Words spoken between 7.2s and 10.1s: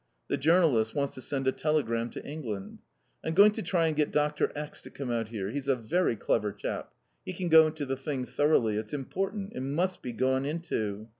He can go into the thing thoroughly. It's important. It must